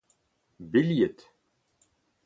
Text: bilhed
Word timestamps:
bilhed 0.71 1.19